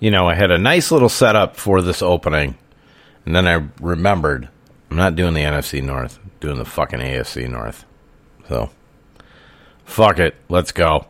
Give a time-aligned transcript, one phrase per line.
[0.00, 2.56] you know, I had a nice little setup for this opening,
[3.26, 4.48] and then I remembered
[4.90, 7.84] I'm not doing the NFC North, I'm doing the fucking AFC North.
[8.48, 8.70] So,
[9.84, 11.06] fuck it, let's go.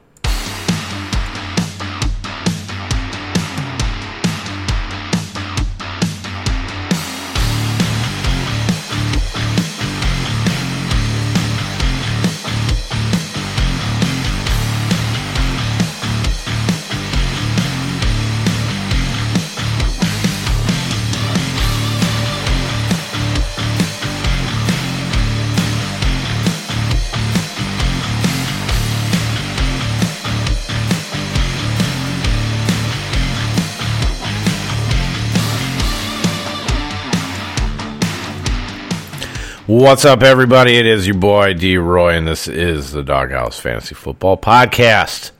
[39.78, 40.77] What's up, everybody?
[40.77, 45.30] It is your boy D Roy, and this is the Dawghouse Fantasy Football Podcast.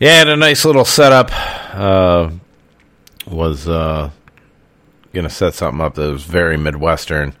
[0.00, 1.30] Yeah, had a nice little setup.
[1.76, 2.30] Uh,
[3.26, 4.08] was uh,
[5.12, 7.34] gonna set something up that was very midwestern.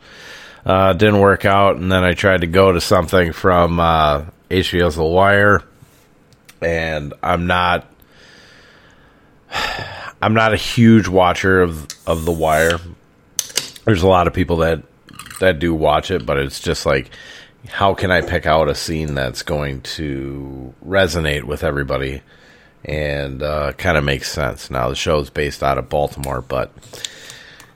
[0.66, 4.96] Uh, didn't work out, and then I tried to go to something from uh, HBO's
[4.96, 5.62] The Wire,
[6.60, 7.86] and I'm not.
[10.20, 12.78] I'm not a huge watcher of of The Wire.
[13.86, 14.82] There's a lot of people that
[15.42, 17.10] that do watch it, but it's just like,
[17.68, 22.22] how can I pick out a scene that's going to resonate with everybody
[22.84, 24.70] and uh, kind of makes sense?
[24.70, 26.72] Now, the show is based out of Baltimore, but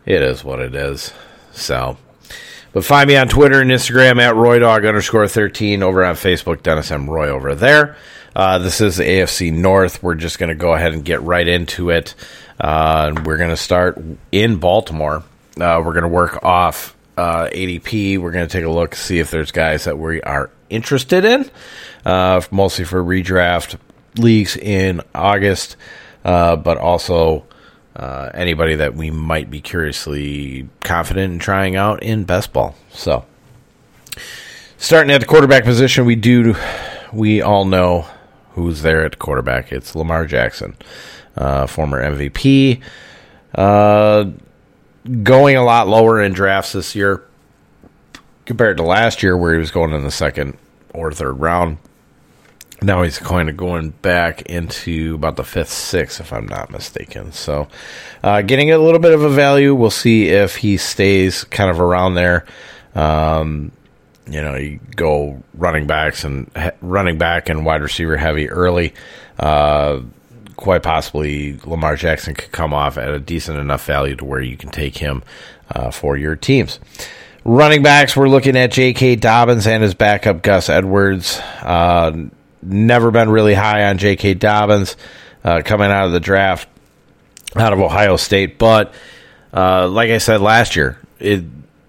[0.04, 1.12] it is what it is.
[1.52, 1.98] So,
[2.72, 6.90] but find me on Twitter and Instagram at RoyDog underscore 13 over on Facebook, Dennis
[6.90, 7.10] M.
[7.10, 7.96] Roy over there.
[8.34, 10.02] Uh, this is the AFC North.
[10.02, 12.14] We're just going to go ahead and get right into it.
[12.60, 15.24] Uh, we're going to start in Baltimore.
[15.58, 18.18] Uh, we're going to work off uh, ADP.
[18.18, 21.50] We're going to take a look, see if there's guys that we are interested in,
[22.04, 23.78] uh, mostly for redraft
[24.16, 25.76] leagues in August,
[26.24, 27.46] uh, but also
[27.94, 32.74] uh, anybody that we might be curiously confident in trying out in best ball.
[32.90, 33.24] So,
[34.76, 36.54] starting at the quarterback position, we do
[37.12, 38.06] we all know
[38.52, 39.72] who's there at quarterback.
[39.72, 40.76] It's Lamar Jackson,
[41.36, 42.80] uh, former MVP.
[43.54, 44.30] Uh,
[45.22, 47.22] going a lot lower in drafts this year
[48.44, 50.56] compared to last year, where he was going in the second
[50.94, 51.78] or third round.
[52.82, 57.32] Now he's kind of going back into about the fifth, sixth, if I'm not mistaken.
[57.32, 57.68] So,
[58.22, 59.74] uh, getting a little bit of a value.
[59.74, 62.44] We'll see if he stays kind of around there.
[62.94, 63.72] Um,
[64.28, 66.50] you know, you go running backs and
[66.80, 68.92] running back and wide receiver heavy early.
[69.38, 70.00] Uh,
[70.56, 74.56] quite possibly Lamar Jackson could come off at a decent enough value to where you
[74.56, 75.22] can take him
[75.70, 76.80] uh, for your teams.
[77.44, 79.16] Running backs, we're looking at J.K.
[79.16, 81.38] Dobbins and his backup Gus Edwards.
[81.62, 82.28] Uh,
[82.62, 84.34] never been really high on J.K.
[84.34, 84.96] Dobbins
[85.44, 86.68] uh, coming out of the draft
[87.54, 88.92] out of Ohio State, but
[89.54, 91.44] uh, like I said last year, it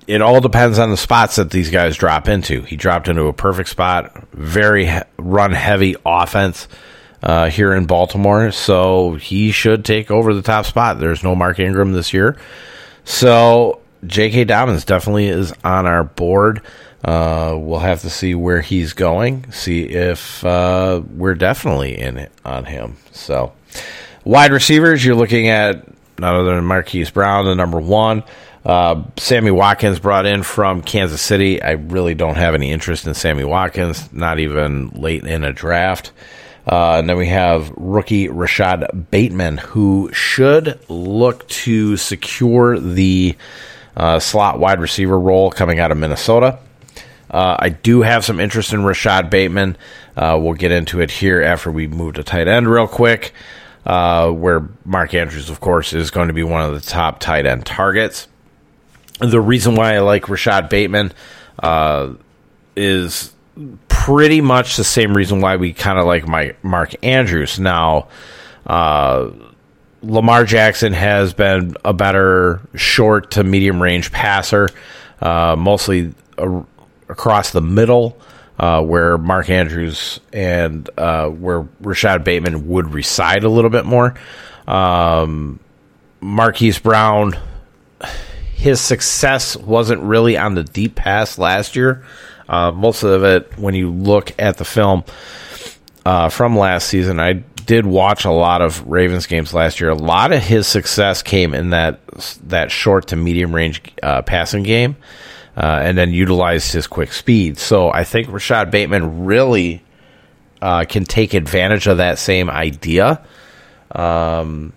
[0.06, 2.62] it all depends on the spots that these guys drop into.
[2.62, 6.68] He dropped into a perfect spot, very run heavy offense
[7.24, 11.00] uh, here in Baltimore, so he should take over the top spot.
[11.00, 12.38] There's no Mark Ingram this year,
[13.04, 14.46] so J.K.
[14.46, 16.62] Dobbins definitely is on our board.
[17.04, 22.32] Uh, we'll have to see where he's going, see if uh, we're definitely in it
[22.44, 22.98] on him.
[23.12, 23.54] So,
[24.24, 25.88] wide receivers, you're looking at
[26.20, 28.24] none other than Marquise Brown, the number one.
[28.66, 31.62] Uh, Sammy Watkins brought in from Kansas City.
[31.62, 36.12] I really don't have any interest in Sammy Watkins, not even late in a draft.
[36.68, 43.38] Uh, and then we have rookie Rashod Bateman, who should look to secure the
[43.96, 46.60] uh, slot wide receiver role coming out of Minnesota.
[47.32, 49.78] Uh, I do have some interest in Rashod Bateman.
[50.16, 53.34] Uh, we'll get into it here after we move to tight end real quick,
[53.86, 57.46] uh, where Mark Andrews, of course, is going to be one of the top tight
[57.46, 58.28] end targets.
[59.20, 61.14] The reason why I like Rashod Bateman
[62.76, 63.34] is
[64.08, 67.60] pretty much the same reason why we kind of like my Mark Andrews.
[67.60, 68.08] Now,
[68.66, 69.32] uh,
[70.02, 74.70] Lamar Jackson has been a better short to medium range passer,
[75.20, 76.64] uh, mostly a,
[77.10, 78.18] across the middle,
[78.58, 84.16] uh, where Mark Andrews and uh, where Rashod Bateman would reside a little bit more.
[84.68, 85.60] Um,
[86.22, 87.38] Marquise Brown,
[88.56, 92.06] his success wasn't really on the deep pass last year.
[92.48, 95.04] Uh, most of it, when you look at the film
[96.06, 99.90] uh, from last season, I did watch a lot of Ravens games last year.
[99.90, 102.00] A lot of his success came in that
[102.48, 104.96] that short to medium range uh, passing game,
[105.58, 107.58] uh, and then utilized his quick speed.
[107.58, 109.84] So I think Rashod Bateman really
[110.62, 113.24] uh, can take advantage of that same idea.
[113.92, 114.74] Um,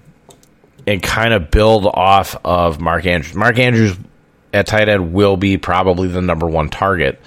[0.87, 3.34] and kind of build off of Mark Andrews.
[3.34, 3.96] Mark Andrews
[4.52, 7.20] at tight end will be probably the number one target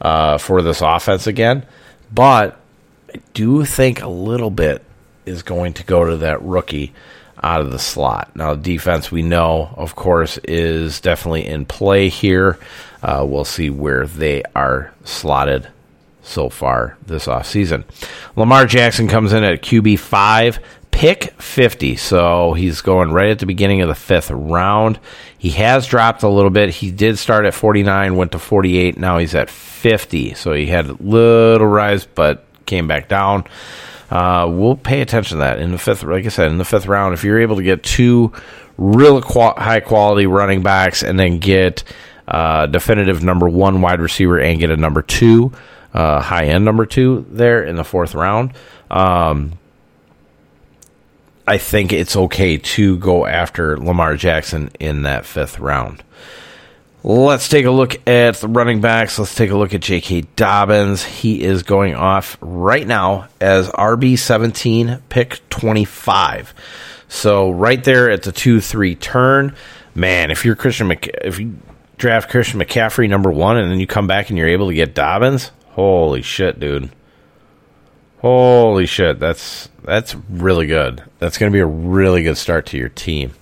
[0.00, 1.66] uh, for this offense again,
[2.12, 2.58] but
[3.14, 4.82] I do think a little bit
[5.26, 6.92] is going to go to that rookie
[7.42, 8.34] out of the slot.
[8.36, 12.58] Now, defense, we know, of course, is definitely in play here.
[13.02, 15.68] Uh, we'll see where they are slotted
[16.22, 17.84] so far this offseason.
[18.36, 20.58] Lamar Jackson comes in at QB 5,
[20.90, 21.96] pick 50.
[21.96, 24.98] So he's going right at the beginning of the fifth round.
[25.38, 26.70] He has dropped a little bit.
[26.70, 28.98] He did start at 49, went to 48.
[28.98, 30.34] Now he's at 50.
[30.34, 33.44] So he had a little rise, but came back down.
[34.10, 36.02] Uh, we'll pay attention to that in the fifth.
[36.02, 38.32] Like I said, in the fifth round, if you're able to get two
[38.76, 41.84] real qual- high quality running backs and then get
[42.26, 45.52] uh, definitive number one wide receiver and get a number two,
[45.94, 48.52] uh, high end number two there in the fourth round.
[48.90, 49.52] Um,
[51.46, 56.02] I think it's okay to go after Lamar Jackson in that fifth round.
[57.02, 59.18] Let's take a look at the running backs.
[59.18, 60.22] Let's take a look at J.K.
[60.36, 61.02] Dobbins.
[61.02, 66.52] He is going off right now as RB17, pick 25.
[67.08, 69.54] So right there at the 2 3 turn,
[69.94, 71.56] man, if you're Christian, if you
[71.96, 74.94] draft Christian McCaffrey number one and then you come back and you're able to get
[74.94, 76.90] Dobbins, holy shit, dude.
[78.20, 81.02] Holy shit, that's that's really good.
[81.18, 83.32] That's going to be a really good start to your team.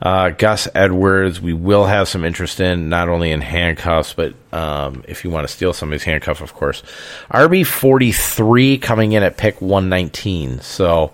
[0.00, 5.02] Uh, Gus Edwards, we will have some interest in, not only in handcuffs, but um,
[5.08, 6.82] if you want to steal somebody's handcuff, of course.
[7.30, 10.60] RB 43 coming in at pick 119.
[10.60, 11.12] So,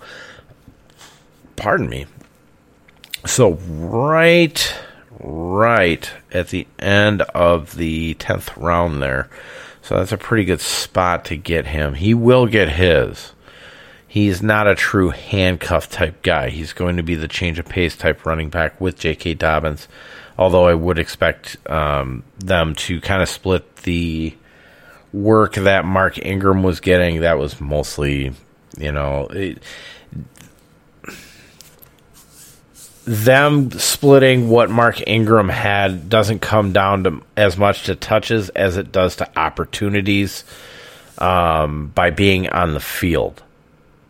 [1.56, 2.06] pardon me.
[3.25, 4.75] So, right,
[5.20, 9.31] right at the end of the 10th round there.
[9.90, 11.94] So, that's a pretty good spot to get him.
[11.94, 13.32] He will get his
[14.10, 16.50] he's not a true handcuff type guy.
[16.50, 19.34] He's going to be the change of pace type running back with J.K.
[19.34, 19.87] Dobbins.
[20.37, 24.37] Although I would expect um, them to kind of split the
[25.12, 27.20] work that Mark Ingram was getting.
[27.20, 28.32] That was mostly,
[28.76, 29.62] you know, it,
[33.05, 38.76] them splitting what Mark Ingram had doesn't come down to as much to touches as
[38.76, 40.44] it does to opportunities
[41.19, 43.43] um, by being on the field.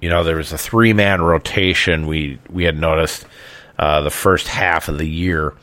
[0.00, 3.26] You know, there was a three man rotation we we had noticed
[3.78, 5.54] uh, the first half of the year,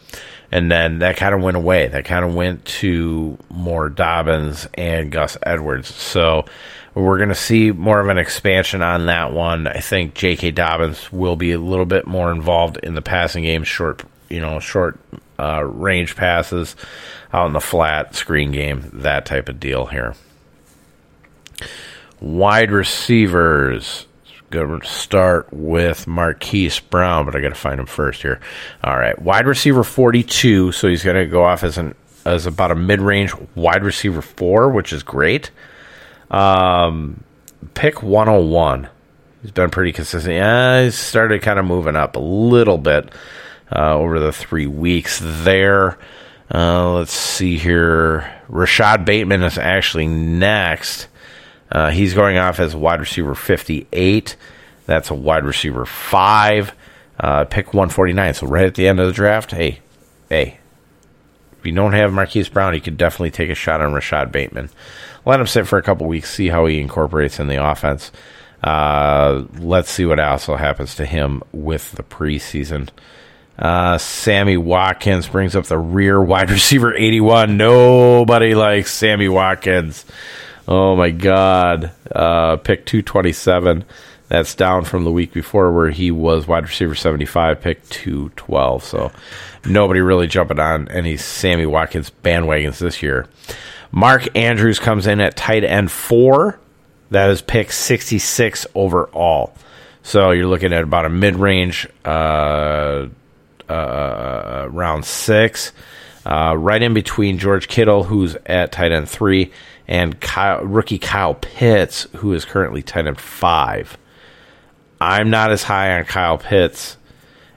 [0.52, 1.88] and then that kind of went away.
[1.88, 5.94] That kind of went to more Dobbins and Gus Edwards.
[5.94, 6.46] So
[6.96, 9.68] we're going to see more of an expansion on that one.
[9.68, 10.52] I think J.K.
[10.52, 14.60] Dobbins will be a little bit more involved in the passing game, short, you know,
[14.60, 15.00] short
[15.40, 16.76] uh, range passes
[17.34, 20.16] out in the flat screen game, that type of deal here.
[22.20, 24.07] Wide receivers
[24.50, 28.40] going to start with Marquise Brown, but I got to find him first here.
[28.84, 31.96] All right, wide receiver 42, so he's going to go off as an
[32.26, 35.52] as about a mid range wide receiver four, which is great.
[36.30, 37.24] Um,
[37.74, 38.90] pick 101.
[39.42, 40.36] He's been pretty consistent.
[40.36, 43.12] Yeah, he's started kind of moving up a little bit
[43.74, 45.98] uh, over the three weeks there.
[46.54, 48.34] Uh, let's see here.
[48.48, 51.08] Rashod Bateman is actually next.
[51.72, 54.36] Uh, he's going off as wide receiver 58.
[54.86, 56.74] That's a wide receiver 5.
[57.20, 58.34] Uh, pick 149.
[58.34, 59.80] So right at the end of the draft, hey,
[60.30, 60.60] hey,
[61.60, 64.70] if you don't have Marquise Brown, you could definitely take a shot on Rashod Bateman.
[65.26, 68.12] Let him sit for a couple weeks, see how he incorporates in the offense.
[68.64, 72.90] Uh, let's see what also happens to him with the preseason.
[73.58, 77.58] Uh, Sammy Watkins brings up the rear wide receiver 81.
[77.58, 80.06] Nobody likes Sammy Watkins.
[80.68, 81.92] Oh my God.
[82.12, 83.86] Uh, pick 227.
[84.28, 88.84] That's down from the week before where he was wide receiver 75, pick 212.
[88.84, 89.12] So
[89.66, 93.28] nobody really jumping on any Sammy Watkins bandwagons this year.
[93.92, 96.60] Mark Andrews comes in at tight end four.
[97.12, 99.54] That is pick 66 overall.
[100.04, 103.08] So you're looking at about a mid range uh,
[103.70, 105.72] uh, round six.
[106.26, 109.54] Uh, right in between George Kittle, who's at tight end three,
[109.88, 113.98] and Kyle, rookie Kyle Pitts, who is currently tight end five.
[115.00, 116.98] I'm not as high on Kyle Pitts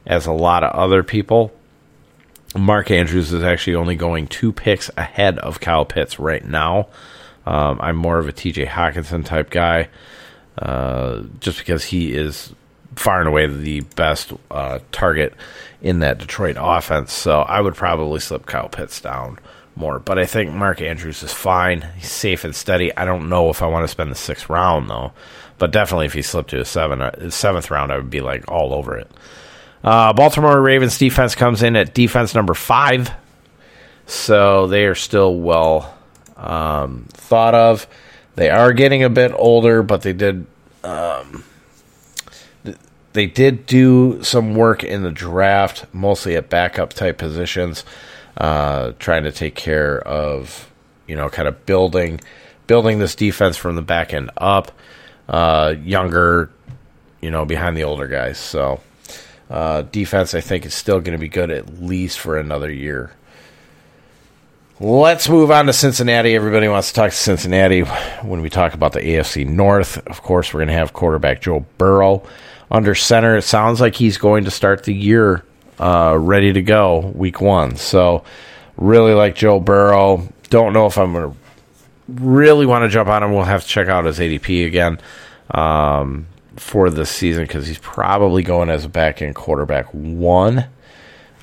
[0.07, 1.53] as a lot of other people.
[2.57, 6.89] Mark Andrews is actually only going two picks ahead of Kyle Pitts right now.
[7.47, 9.89] Um, I'm more of a TJ Hockenson type guy,
[10.59, 12.53] uh, just because he is
[12.97, 15.35] far and away the best uh, target
[15.81, 17.13] in that Detroit offense.
[17.13, 19.39] So I would probably slip Kyle Pitts down
[19.81, 19.99] more.
[19.99, 21.89] But I think Mark Andrews is fine.
[21.97, 22.97] He's safe and steady.
[22.97, 25.13] I don't know if I want to spend the sixth round though,
[25.59, 28.49] but definitely if he slipped to a seven, uh, seventh round, I would be like
[28.49, 29.11] all over it.
[29.83, 33.11] Uh, Baltimore Ravens defense comes in at defense number five.
[34.07, 35.97] So they are still well
[36.37, 37.87] um, thought of.
[38.35, 40.47] They are getting a bit older, but they did
[40.83, 41.45] um,
[43.13, 47.85] they did do some work in the draft, mostly at backup type positions,
[48.41, 50.73] uh, trying to take care of
[51.07, 52.21] you know kind of building
[52.71, 54.71] building this defense from the back end up,
[55.29, 56.49] uh, younger,
[57.21, 58.39] you know, behind the older guys.
[58.39, 58.81] So
[59.51, 63.11] uh, defense, I think, is still going to be good at least for another year.
[64.79, 66.37] Let's move on to Cincinnati.
[66.37, 67.81] Everybody wants to talk to Cincinnati
[68.23, 69.99] when we talk about the AFC North.
[70.07, 72.23] Of course, we're going to have quarterback Joe Burrow
[72.71, 73.37] under center.
[73.37, 75.45] It sounds like he's going to start the year
[75.81, 77.77] uh, ready to go week one.
[77.77, 78.23] So,
[78.77, 80.29] really like Joe Burrow.
[80.51, 81.37] Don't know if I'm going to
[82.09, 83.33] really want to jump on him.
[83.33, 85.01] We'll have to check out his ADP again
[85.51, 90.67] um, for this season because he's probably going as a back end quarterback one.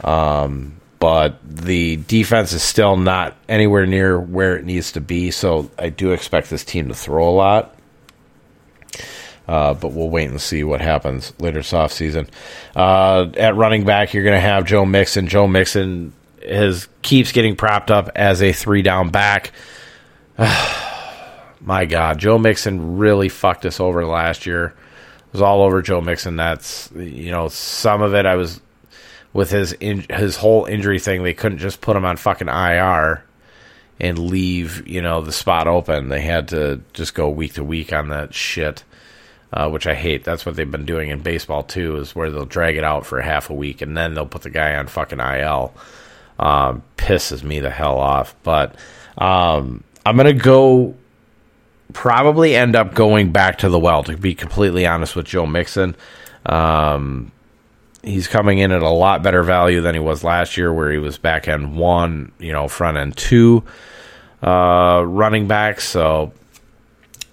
[0.03, 5.31] Um, but the defense is still not anywhere near where it needs to be.
[5.31, 7.76] So I do expect this team to throw a lot.
[9.47, 12.27] Uh, but we'll wait and see what happens later this offseason.
[12.75, 15.27] Uh, at running back, you're going to have Joe Mixon.
[15.27, 16.13] Joe Mixon
[16.45, 19.51] has keeps getting propped up as a three down back.
[21.61, 24.65] My God, Joe Mixon really fucked us over last year.
[24.65, 26.35] It was all over Joe Mixon.
[26.35, 28.61] That's you know some of it I was
[29.33, 33.23] with his in, his whole injury thing, they couldn't just put him on fucking IR
[33.99, 36.09] and leave you know the spot open.
[36.09, 38.83] They had to just go week to week on that shit,
[39.53, 40.23] uh, which I hate.
[40.23, 43.21] That's what they've been doing in baseball too, is where they'll drag it out for
[43.21, 45.73] half a week and then they'll put the guy on fucking IL.
[46.39, 48.35] Um, pisses me the hell off.
[48.43, 48.75] But
[49.17, 50.95] um, I'm gonna go.
[51.93, 54.03] Probably end up going back to the well.
[54.03, 55.95] To be completely honest with Joe Mixon,
[56.45, 57.31] um,
[58.03, 60.97] he's coming in at a lot better value than he was last year, where he
[60.97, 63.63] was back end one, you know, front end two
[64.41, 65.81] uh, running back.
[65.81, 66.33] So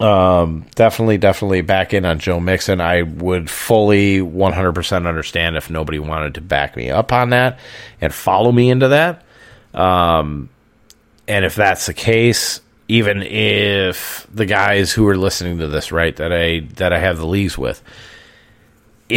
[0.00, 2.80] um, definitely, definitely back in on Joe Mixon.
[2.80, 7.58] I would fully 100% understand if nobody wanted to back me up on that
[8.00, 9.22] and follow me into that.
[9.72, 10.48] Um,
[11.28, 16.14] and if that's the case, even if the guys who are listening to this, right,
[16.16, 17.82] that I that I have the leagues with,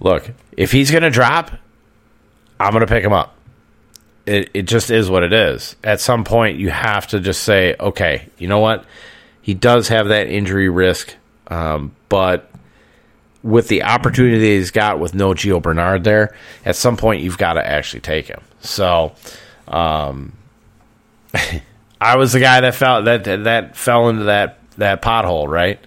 [0.00, 1.50] look, if he's going to drop,
[2.60, 3.34] I'm going to pick him up.
[4.26, 5.74] It, it just is what it is.
[5.82, 8.84] At some point, you have to just say, okay, you know what?
[9.48, 11.14] He does have that injury risk,
[11.46, 12.50] um, but
[13.42, 16.36] with the opportunity that he's got with no Gio Bernard there,
[16.66, 18.42] at some point you've got to actually take him.
[18.60, 19.14] So,
[19.66, 20.34] um,
[21.98, 25.80] I was the guy that fell that that fell into that that pothole, right?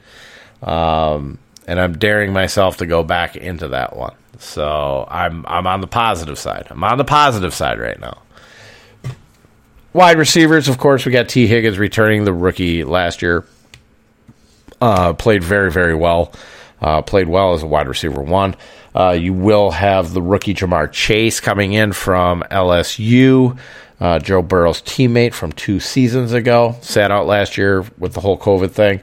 [0.63, 1.37] Um,
[1.67, 4.15] and I'm daring myself to go back into that one.
[4.39, 6.65] So I'm I'm on the positive side.
[6.71, 8.23] I'm on the positive side right now.
[9.93, 13.45] Wide receivers, of course, we got Tee Higgins returning the rookie last year.
[14.79, 16.33] Uh, played very very well.
[16.81, 18.55] Uh, played well as a wide receiver one.
[18.95, 23.57] Uh, you will have the rookie Ja'Marr Chase coming in from LSU.
[23.99, 26.75] Uh, Joe Burrow's teammate from two seasons ago.
[26.81, 29.01] Sat out last year with the whole COVID thing.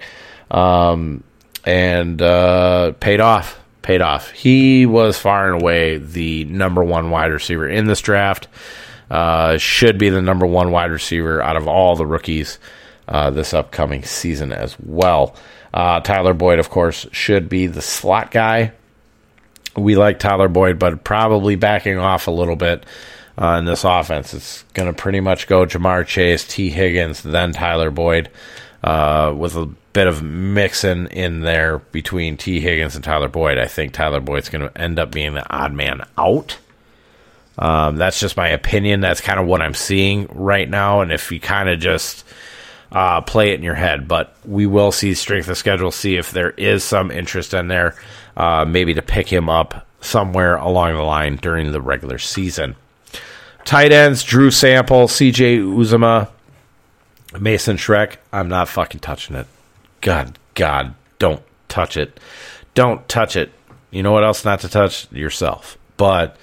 [0.50, 1.22] Um,
[1.64, 3.60] and uh, paid off.
[3.82, 4.30] Paid off.
[4.32, 8.48] He was far and away the number one wide receiver in this draft.
[9.10, 12.58] Uh, should be the number one wide receiver out of all the rookies
[13.08, 15.34] uh, this upcoming season as well.
[15.72, 18.72] Uh, Tyler Boyd, of course, should be the slot guy.
[19.76, 22.84] We like Tyler Boyd, but probably backing off a little bit
[23.40, 24.34] uh, in this offense.
[24.34, 28.30] It's going to pretty much go Ja'Marr Chase, Tee Higgins, then Tyler Boyd,
[28.82, 33.58] uh, with a bit of mixing in there between Tee Higgins and Tyler Boyd.
[33.58, 36.58] I think Tyler Boyd's going to end up being the odd man out.
[37.58, 39.00] Um, that's just my opinion.
[39.00, 41.00] That's kind of what I'm seeing right now.
[41.00, 42.24] And if you kind of just
[42.92, 46.30] uh, play it in your head, but we will see strength of schedule, see if
[46.30, 47.96] there is some interest in there,
[48.36, 52.76] uh, maybe to pick him up somewhere along the line during the regular season.
[53.64, 55.58] Tight ends: Drew Sample, C.J.
[55.58, 56.28] Uzomah,
[57.38, 58.16] Mason Schreck.
[58.32, 59.46] I'm not fucking touching it.
[60.00, 62.20] God, God, don't touch it.
[62.74, 63.52] Don't touch it.
[63.90, 65.10] You know what else not to touch?
[65.12, 65.76] Yourself.
[65.96, 66.36] But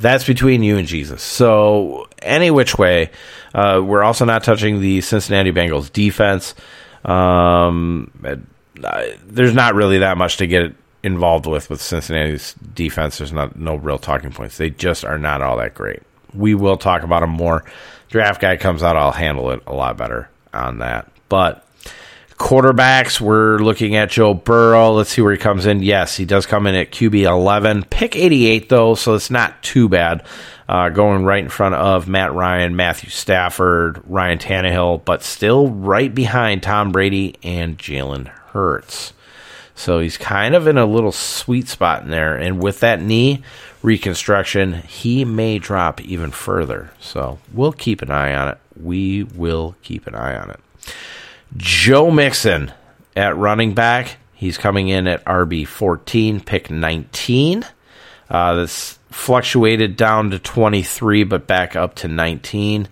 [0.00, 1.22] that's between you and Jesus.
[1.22, 3.10] So, any which way,
[3.54, 6.54] uh, we're also not touching the Cincinnati Bengals defense.
[7.04, 8.10] Um,
[9.24, 13.18] there's not really that much to get involved with with Cincinnati's defense.
[13.18, 14.56] There's not no real talking points.
[14.56, 16.02] They just are not all that great.
[16.34, 17.64] We will talk about them more.
[18.08, 21.10] Draft guy comes out, I'll handle it a lot better on that.
[21.28, 21.66] But
[22.38, 24.92] Quarterbacks, we're looking at Joe Burrow.
[24.92, 25.82] Let's see where he comes in.
[25.82, 27.84] Yes, he does come in at QB 11.
[27.90, 30.24] Pick 88, though, so it's not too bad.
[30.68, 36.14] Uh, going right in front of Matt Ryan, Matthew Stafford, Ryan Tannehill, but still right
[36.14, 39.14] behind Tom Brady and Jalen Hurts.
[39.74, 42.36] So he's kind of in a little sweet spot in there.
[42.36, 43.42] And with that knee
[43.82, 46.90] reconstruction, he may drop even further.
[47.00, 48.58] So we'll keep an eye on it.
[48.80, 50.60] We will keep an eye on it.
[51.56, 52.72] Joe Mixon
[53.16, 54.16] at running back.
[54.34, 57.64] He's coming in at RB 14, pick 19.
[58.30, 62.88] Uh, this fluctuated down to 23, but back up to 19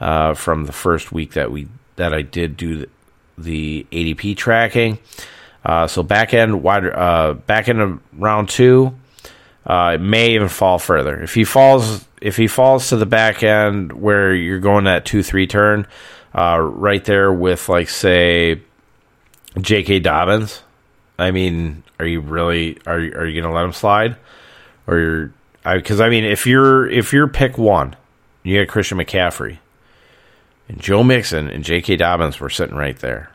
[0.00, 2.88] uh, from the first week that we that I did do the,
[3.36, 4.98] the ADP tracking.
[5.64, 8.94] Uh, so back end wide uh, back end round two,
[9.66, 11.20] uh, it may even fall further.
[11.22, 15.22] If he falls if he falls to the back end where you're going that two
[15.22, 15.86] three turn,
[16.34, 18.60] uh, right there with like say
[19.60, 20.00] J.K.
[20.00, 20.62] Dobbins.
[21.18, 24.16] I mean, are you really are are you going to let him slide,
[24.86, 25.32] or
[25.64, 27.96] because I, I mean if you're if you're pick one,
[28.42, 29.58] you got Christian McCaffrey,
[30.68, 31.96] and Joe Mixon and J.K.
[31.96, 33.30] Dobbins were sitting right there.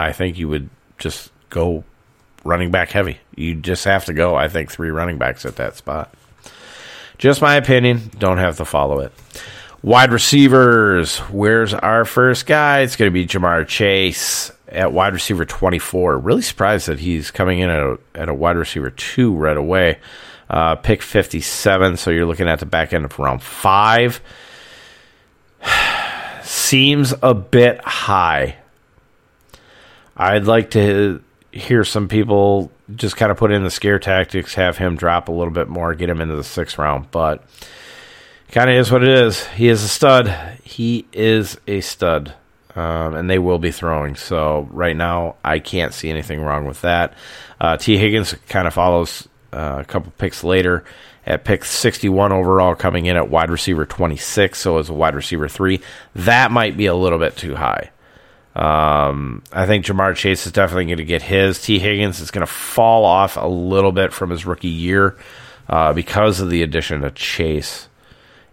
[0.00, 1.84] I think you would just go
[2.44, 3.18] running back heavy.
[3.36, 4.34] You just have to go.
[4.34, 6.12] I think three running backs at that spot.
[7.16, 8.10] Just my opinion.
[8.18, 9.12] Don't have to follow it.
[9.84, 11.18] Wide receivers.
[11.18, 12.80] Where's our first guy?
[12.80, 16.20] It's going to be Ja'Marr Chase at wide receiver 24.
[16.20, 19.98] Really surprised that he's coming in at a, at a wide receiver 2 right away.
[20.48, 24.22] Uh, pick 57, so you're looking at the back end of round 5.
[26.42, 28.56] Seems a bit high.
[30.16, 31.22] I'd like to
[31.52, 35.32] hear some people just kind of put in the scare tactics, have him drop a
[35.32, 37.44] little bit more, get him into the sixth round, but
[38.54, 39.44] kind of is what it is.
[39.48, 40.28] He is a stud.
[40.62, 42.34] He is a stud.
[42.76, 44.14] Um, and they will be throwing.
[44.14, 47.14] So right now, I can't see anything wrong with that.
[47.60, 50.84] Uh, Tee Higgins kind of follows uh, a couple picks later
[51.26, 54.56] at pick 61 overall, coming in at wide receiver 26.
[54.58, 55.80] So as a wide receiver three,
[56.14, 57.90] that might be a little bit too high.
[58.54, 61.60] Um, I think Ja'Marr Chase is definitely going to get his.
[61.60, 65.16] Tee Higgins is going to fall off a little bit from his rookie year
[65.68, 67.88] uh, because of the addition of Chase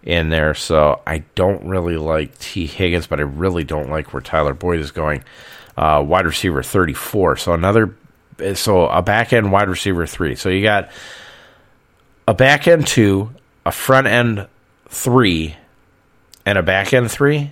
[0.03, 0.53] in there.
[0.53, 4.79] So I don't really like Tee Higgins, but I really don't like where Tyler Boyd
[4.79, 5.23] is going.
[5.77, 7.37] Uh, wide receiver 34.
[7.37, 7.95] So another,
[8.55, 10.35] so a back end wide receiver three.
[10.35, 10.91] So you got
[12.27, 13.31] a back end two,
[13.65, 14.47] a front end
[14.89, 15.55] three,
[16.45, 17.51] and a back end three.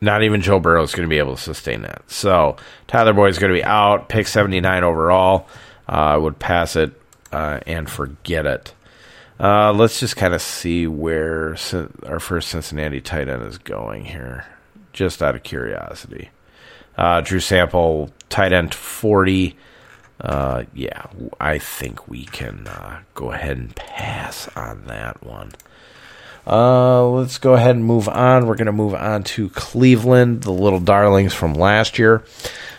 [0.00, 2.02] Not even Joe Burrow is going to be able to sustain that.
[2.10, 4.08] So Tyler Boyd is going to be out.
[4.08, 5.48] Pick 79 overall.
[5.88, 6.92] Uh, I would pass it
[7.32, 8.74] uh, and forget it.
[9.38, 11.56] Uh, let's just kind of see where
[12.06, 14.46] our first Cincinnati tight end is going here,
[14.92, 16.30] just out of curiosity.
[16.96, 19.56] Uh, Drew Sample, tight end 40.
[20.20, 21.06] Uh, yeah,
[21.40, 25.50] I think we can uh, go ahead and pass on that one.
[26.46, 28.46] Uh, let's go ahead and move on.
[28.46, 32.22] We're going to move on to Cleveland, the little darlings from last year.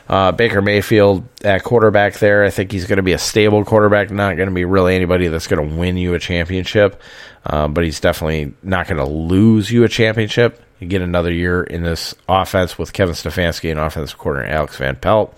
[0.07, 2.43] Uh, Baker Mayfield at quarterback there.
[2.43, 5.27] I think he's going to be a stable quarterback, not going to be really anybody
[5.27, 7.01] that's going to win you a championship,
[7.45, 10.61] uh, but he's definitely not going to lose you a championship.
[10.79, 14.95] You get another year in this offense with Kevin Stefanski and offensive coordinator Alex Van
[14.95, 15.33] Pelt,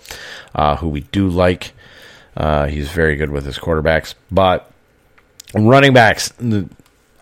[0.54, 1.72] uh, who we do like.
[2.36, 4.70] Uh, he's very good with his quarterbacks, but
[5.54, 6.68] running backs, the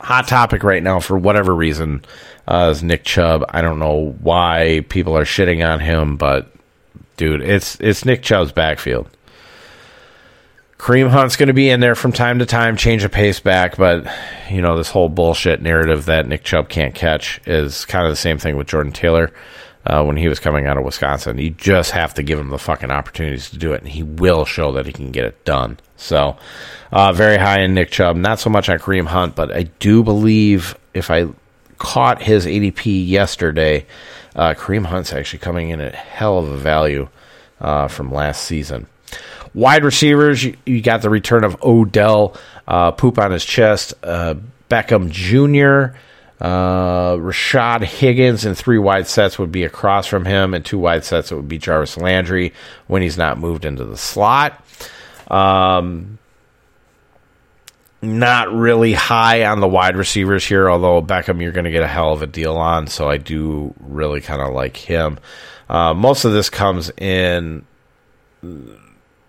[0.01, 2.05] hot topic right now for whatever reason
[2.49, 3.45] uh, is Nick Chubb.
[3.49, 6.51] I don't know why people are shitting on him, but
[7.17, 7.43] dude.
[7.43, 9.09] It's it's Nick Chubb's backfield.
[10.79, 13.77] Kareem Hunt's going to be in there from time to time, change the pace back,
[13.77, 14.07] but
[14.51, 18.17] you know this whole bullshit narrative that Nick Chubb can't catch is kind of the
[18.17, 19.33] same thing with Jordan Taylor
[19.87, 21.39] uh, when he was coming out of Wisconsin.
[21.39, 24.45] You just have to give him the fucking opportunities to do it, and he will
[24.45, 25.79] show that he can get it done.
[25.97, 26.37] So,
[26.93, 30.03] uh, very high in Nick Chubb, not so much on Kareem Hunt, but I do
[30.03, 31.29] believe if I
[31.79, 33.87] caught his ADP yesterday
[34.37, 37.09] uh, Kareem Hunt's actually coming in at hell of a value
[37.61, 38.87] uh, from last season.
[39.55, 42.37] Wide receivers, you, got the return of Odell,
[42.69, 44.35] uh, poop on his chest, uh,
[44.69, 45.97] Beckham Jr.,
[46.39, 51.05] uh, Rashard Higgins, and three wide sets would be across from him, and two wide
[51.05, 52.53] sets it would be Jarvis Landry
[52.87, 54.63] when he's not moved into the slot.
[55.29, 56.16] Um,
[58.07, 61.89] not really high on the wide receivers here, although Beckham you're going to get a
[61.89, 65.19] hell of a deal on, so I do really kind of like him.
[65.69, 67.67] Uh, most of this comes in.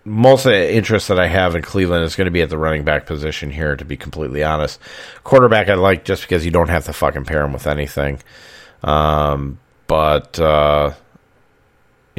[0.04, 2.56] Most of the interest that I have in Cleveland is going to be at the
[2.56, 4.80] running back position here, to be completely honest.
[5.24, 8.20] Quarterback I like just because you don't have to fucking pair him with anything.
[8.82, 10.92] Um, but uh,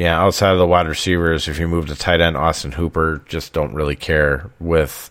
[0.00, 3.52] Yeah, outside of the wide receivers, if you move to tight end, Austin Hooper, just
[3.52, 5.10] don't really care with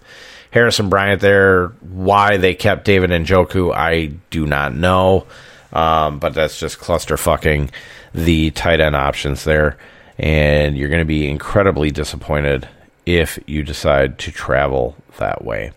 [0.51, 1.67] Harrison Bryant there.
[1.81, 5.27] Why they kept David and Njoku, I do not know.
[5.71, 7.69] Um, but that's just cluster fucking
[8.13, 9.77] the tight end options there.
[10.17, 12.67] And you're going to be incredibly disappointed
[13.05, 15.71] if you decide to travel that way.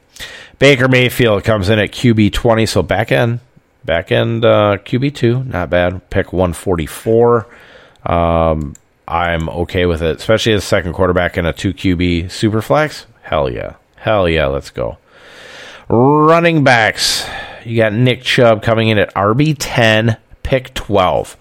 [0.59, 3.41] Baker Mayfield comes in at QB 20, so back end,
[3.85, 6.09] back end uh, QB 2, not bad.
[6.11, 7.47] Pick 144.
[8.07, 8.75] Um,
[9.07, 13.07] I'm okay with it, especially as second quarterback in a 2 QB super flex.
[13.23, 13.75] Hell yeah.
[14.03, 14.99] Hell yeah, let's go.
[15.89, 17.25] Running backs.
[17.65, 21.37] You got Nick Chubb coming in at RB10, pick 12.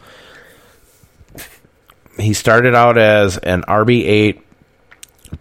[2.20, 4.42] He started out as an RB8,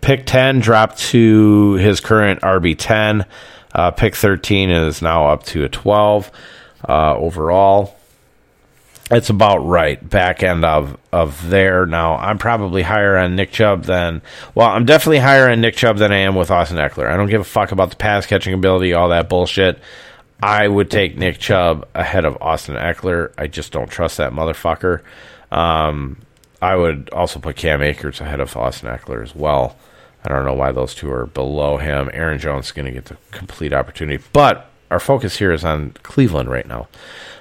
[0.00, 3.26] pick 10, dropped to his current RB10.
[3.74, 6.30] Uh, pick 13 is now up to a 12
[6.88, 7.99] uh, overall.
[9.10, 11.84] It's about right back end of of there.
[11.84, 14.22] Now I'm probably higher on Nick Chubb than
[14.54, 17.10] well, I'm definitely higher on Nick Chubb than I am with Austin Ekeler.
[17.10, 19.80] I don't give a fuck about the pass catching ability, all that bullshit.
[20.42, 23.32] I would take Nick Chubb ahead of Austin Ekeler.
[23.36, 25.02] I just don't trust that motherfucker.
[25.50, 26.18] Um,
[26.62, 29.76] I would also put Cam Akers ahead of Austin Ekeler as well.
[30.24, 32.10] I don't know why those two are below him.
[32.12, 35.92] Aaron Jones is going to get the complete opportunity, but our focus here is on
[36.02, 36.88] Cleveland right now.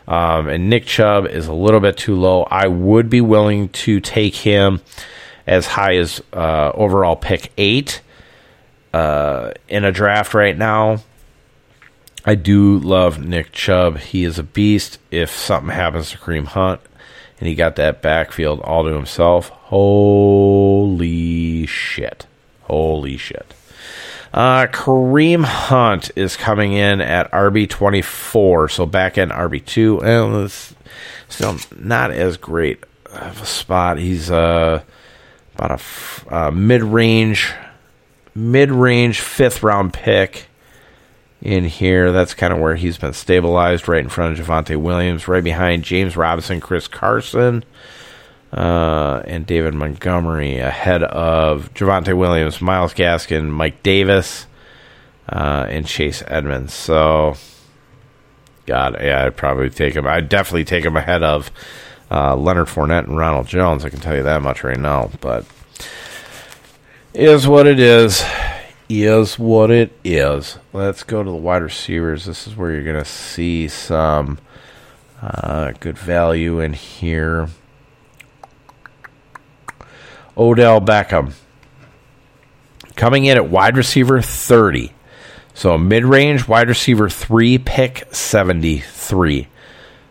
[0.08, 2.44] Um, and Nick Chubb is a little bit too low.
[2.44, 4.82] I would be willing to take him
[5.46, 8.02] as high as uh, overall pick eight
[8.94, 11.04] uh, in a draft right now.
[12.26, 13.98] I do love Nick Chubb.
[14.00, 15.00] He is a beast.
[15.10, 16.82] If something happens to Kareem Hunt
[17.40, 20.86] and he got that backfield all to himself, holy
[21.66, 22.26] shit.
[22.64, 23.54] Holy shit.
[24.34, 30.02] Uh, Kareem Hunt is coming in at RB24, so back in RB2.
[30.02, 30.76] Well, it's
[31.28, 33.98] still not as great of a spot.
[33.98, 34.84] He's uh,
[35.56, 37.52] about a f- uh, mid-range,
[38.36, 40.48] mid-range fifth round pick
[41.42, 42.12] in here.
[42.12, 45.84] That's kind of where he's been stabilized, right in front of Javonte Williams, right behind
[45.84, 47.64] James Robinson, Chris Carson
[48.52, 54.48] uh, and David Montgomery ahead of Javonte Williams, Myles Gaskin, Mike Davis,
[55.28, 56.74] uh, and Chase Edmonds.
[56.74, 57.36] So,
[58.66, 60.08] God, yeah, I'd probably take him.
[60.08, 61.52] I'd definitely take him ahead of
[62.10, 63.86] uh, Leonard Fournette and Ronald Jones.
[63.86, 65.12] I can tell you that much right now.
[65.22, 65.46] But
[67.14, 68.24] is what it is.
[68.92, 70.58] Is what it is.
[70.74, 72.26] Let's go to the wide receivers.
[72.26, 74.40] This is where you're going to see some
[75.22, 77.50] uh, good value in here.
[80.40, 81.34] Odell Beckham.
[82.96, 84.94] Coming in at wide receiver 30.
[85.54, 89.48] So mid range wide receiver 3, pick 73.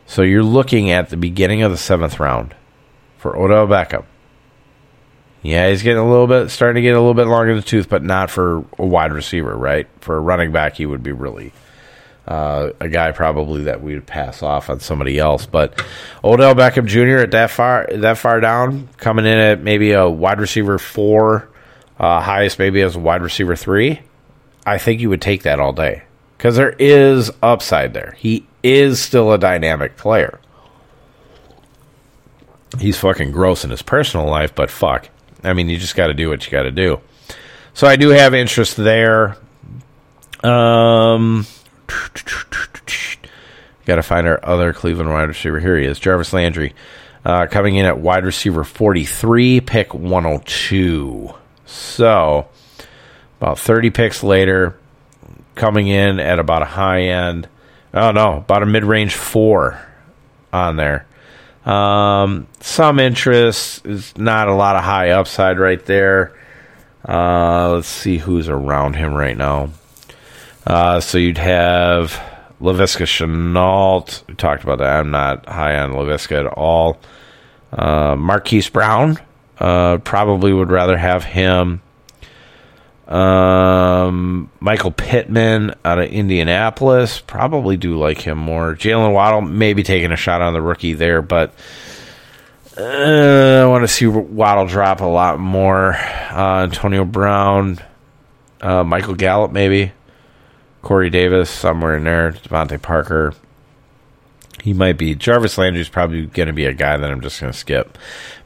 [0.07, 2.55] So you're looking at the beginning of the seventh round
[3.17, 4.05] for Odell Beckham.
[5.43, 7.63] Yeah, he's getting a little bit, starting to get a little bit longer in the
[7.63, 9.87] tooth, but not for a wide receiver, right?
[10.01, 11.53] For a running back, he would be really
[12.29, 15.47] uh, a guy probably that we would pass off on somebody else.
[15.47, 15.83] But
[16.23, 17.23] Odell Beckham Jr.
[17.23, 21.49] at that far that far down, coming in at maybe a wide receiver four,
[21.99, 24.01] uh, highest maybe as a wide receiver three.
[24.67, 26.03] I think you would take that all day
[26.37, 28.15] because there is upside there.
[28.19, 30.39] He is still a dynamic player.
[32.79, 35.09] He's fucking gross in his personal life, but fuck.
[35.43, 37.01] I mean, you just got to do what you got to do.
[37.73, 39.39] So I do have interest there.
[40.43, 41.47] Um,
[43.87, 45.61] Got to find our other Cleveland wide receiver.
[45.61, 46.75] Here he is, Jarvis Landry,
[47.25, 51.35] uh, coming in at wide receiver 43, pick 102.
[51.65, 52.49] So,
[53.41, 54.79] about 30 picks later,
[55.55, 57.49] coming in at about a high end.
[57.95, 59.81] Oh, no, about a mid range four
[60.53, 61.07] on there.
[61.65, 66.35] Um, some interest is not a lot of high upside right there.
[67.07, 69.71] Uh, let's see who's around him right now.
[70.69, 72.21] Uh, so you'd have
[72.61, 74.27] Laviska Shenault.
[74.29, 75.01] We talked about that.
[75.01, 76.99] I'm not high on Laviska at all.
[77.73, 79.19] Uh, Marquise Brown.
[79.59, 81.81] Uh, probably would rather have him.
[83.09, 87.21] Um, Michael Pittman out of Indianapolis.
[87.21, 88.75] Probably do like him more.
[88.75, 91.55] Jaylen Waddle, maybe taking a shot on the rookie there, but
[92.77, 95.95] uh, I want to see Waddle drop a lot more.
[95.95, 97.79] Uh, Antonio Brown,
[98.61, 99.93] uh, Michael Gallup, maybe.
[100.83, 103.35] Corey Davis somewhere in there, DeVante Parker.
[104.63, 107.53] He might be Jarvis Landry's probably going to be a guy that I'm just going
[107.53, 107.97] to skip.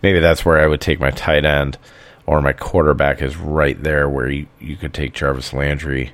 [0.03, 1.79] Maybe that's where I would take my tight end,
[2.27, 6.13] or my quarterback is right there where you, you could take Jarvis Landry,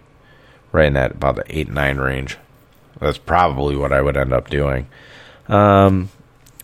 [0.73, 2.39] right in that about the eight nine range.
[3.01, 4.89] That's probably what I would end up doing.
[5.49, 6.11] Um,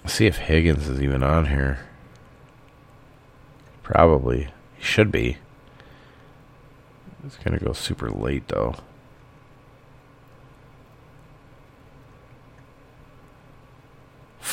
[0.06, 1.80] see if Higgins is even on here.
[3.82, 4.48] Probably.
[4.76, 5.38] He should be.
[7.24, 8.74] It's going to go super late, though.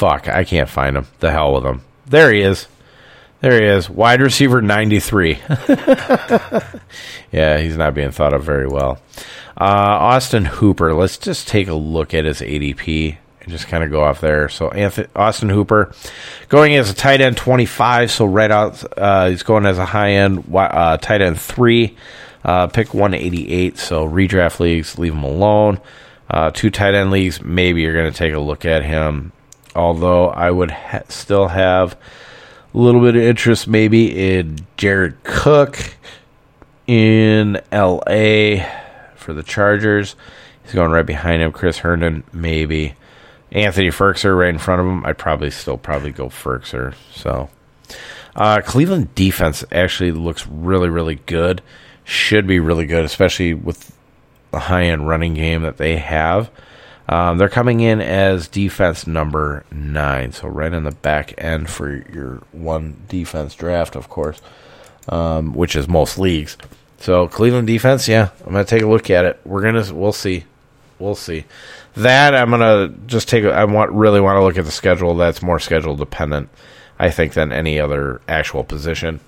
[0.02, 1.06] Fuck, I can't find him.
[1.20, 1.82] The hell with him.
[2.08, 2.66] There he is.
[3.40, 3.88] There he is.
[3.88, 5.34] Wide receiver 93.
[7.32, 9.00] yeah, he's not being thought of very well.
[9.56, 9.62] Uh,
[10.16, 10.96] Austin Hooper.
[10.96, 14.50] Let's just take a look at his ADP and just kind of go off there.
[14.50, 15.94] So Anthony, Austin Hooper
[16.50, 18.10] going as a tight end 25.
[18.10, 21.96] So right out, uh, he's going as a high end uh, tight end 3.
[22.44, 23.78] Uh, pick 188.
[23.78, 25.80] So redraft leagues, leave him alone.
[26.28, 29.32] Uh, two tight end leagues, maybe you're going to take a look at him.
[29.76, 31.98] Although I would ha- still have
[32.74, 35.96] a little bit of interest maybe in Jared Cook
[36.88, 38.66] in LA
[39.16, 40.16] for the Chargers.
[40.64, 41.52] He's going right behind him.
[41.52, 42.96] Chris Herndon, maybe.
[43.52, 45.06] Anthony Firkser right in front of him.
[45.06, 46.96] I'd probably still probably go Firkser.
[47.14, 47.50] So
[48.36, 51.62] uh, Cleveland defense actually looks really, really good.
[52.04, 53.96] Should be really good, especially with
[54.52, 56.50] the high end running game that they have.
[57.10, 62.06] Um, they're coming in as defense number nine, so right in the back end for
[62.12, 64.42] your one defense draft, of course,
[65.10, 66.58] um, which is most leagues.
[67.00, 69.40] So Cleveland defense, yeah, I'm gonna take a look at it.
[69.44, 70.46] We're gonna, we'll see,
[71.00, 71.46] we'll see.
[71.96, 73.44] That I'm gonna just take.
[73.44, 75.16] I want really want to look at the schedule.
[75.16, 76.50] That's more schedule dependent,
[76.98, 79.20] I think, than any other actual position.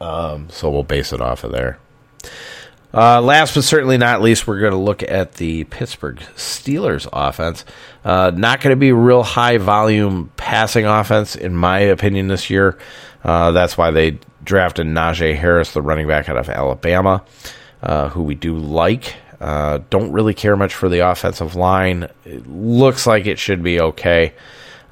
[0.00, 1.78] Um, so we'll base it off of there.
[2.94, 7.64] Uh, last but certainly not least, we're going to look at the Pittsburgh Steelers offense.
[8.04, 12.78] Uh, not going to be real high volume passing offense, in my opinion, this year.
[13.24, 17.24] Uh, that's why they drafted Najee Harris, the running back out of Alabama,
[17.82, 19.14] uh, who we do like.
[19.40, 22.08] Uh, don't really care much for the offensive line.
[22.24, 24.34] It looks like it should be okay.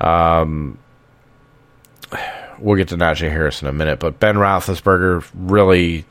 [0.00, 0.78] Um,
[2.58, 6.04] we'll get to Najee Harris in a minute, but Ben Roethlisberger really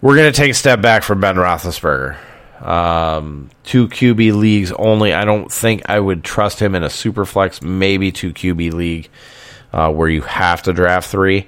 [0.00, 2.16] we're going to take a step back from Ben Roethlisberger.
[2.64, 5.12] Um, two QB leagues only.
[5.12, 9.08] I don't think I would trust him in a super flex, maybe two QB league
[9.72, 11.46] uh, where you have to draft three.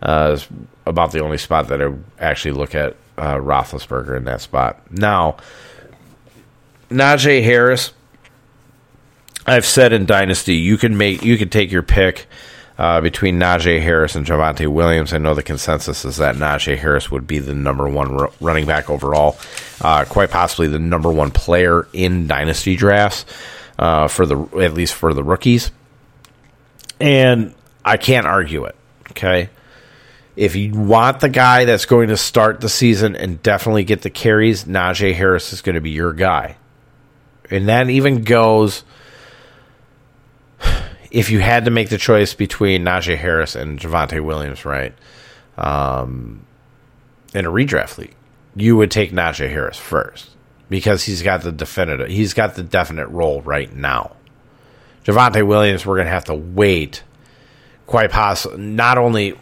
[0.00, 0.48] Uh, is
[0.84, 4.80] about the only spot that I actually look at uh, Roethlisberger in that spot.
[4.90, 5.36] Now,
[6.90, 7.92] Najee Harris.
[9.44, 12.28] I've said in Dynasty, you can make you can take your pick
[12.82, 15.12] uh, between Najee Harris and Javonte Williams.
[15.12, 18.66] I know the consensus is that Najee Harris would be the number one r- running
[18.66, 19.38] back overall,
[19.80, 23.24] uh, quite possibly the number one player in dynasty drafts
[23.78, 25.70] uh, for the at least for the rookies.
[26.98, 28.74] And I can't argue it.
[29.12, 29.48] Okay.
[30.34, 34.10] If you want the guy that's going to start the season and definitely get the
[34.10, 36.56] carries, Najee Harris is going to be your guy.
[37.48, 38.82] And that even goes
[41.12, 44.94] if you had to make the choice between Najee Harris and Javonte Williams, right,
[45.58, 46.46] um,
[47.34, 48.16] in a redraft league,
[48.56, 50.30] you would take Najee Harris first
[50.70, 54.16] because he's got the definitive, he's got the definite role right now.
[55.04, 57.02] Javonte Williams, we're going to have to wait.
[57.86, 58.56] Quite possible.
[58.56, 59.34] Not only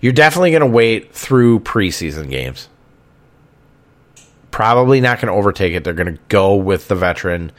[0.00, 2.70] you're definitely going to wait through preseason games.
[4.50, 5.84] Probably not going to overtake it.
[5.84, 7.52] They're going to go with the veteran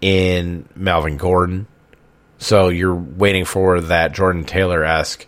[0.00, 1.66] in Melvin Gordon.
[2.38, 5.26] So you're waiting for that Jordan Taylor esque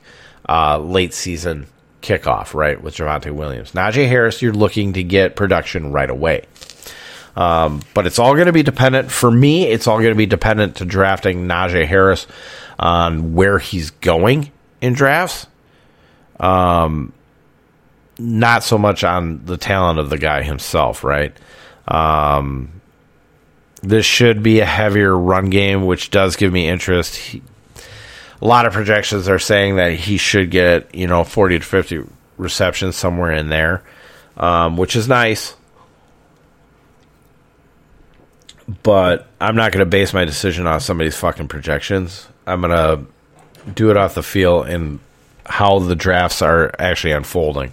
[0.48, 1.66] uh, late season
[2.02, 3.72] kickoff, right, with Javonte Williams.
[3.72, 6.44] Najee Harris, you're looking to get production right away.
[7.36, 10.26] Um, but it's all going to be dependent, for me, it's all going to be
[10.26, 12.26] dependent to drafting Najee Harris
[12.78, 15.46] on where he's going in drafts.
[16.38, 17.12] Um,
[18.18, 21.34] not so much on the talent of the guy himself, right?
[21.86, 22.79] Um,
[23.82, 27.16] this should be a heavier run game, which does give me interest.
[27.16, 27.42] He,
[28.42, 32.04] a lot of projections are saying that he should get, you know, 40 to 50
[32.36, 33.82] receptions somewhere in there,
[34.36, 35.54] um, which is nice.
[38.82, 42.28] But I'm not going to base my decision on somebody's fucking projections.
[42.46, 45.00] I'm going to do it off the feel and
[45.44, 47.72] how the drafts are actually unfolding.